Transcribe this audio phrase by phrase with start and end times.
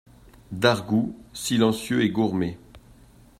[0.51, 2.57] D'Argout, silencieux et gourmé.